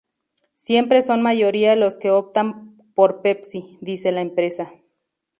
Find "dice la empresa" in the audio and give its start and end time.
3.81-4.71